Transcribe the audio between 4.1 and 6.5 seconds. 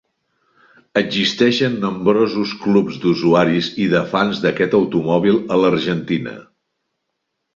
fans d'aquest automòbil a l'Argentina.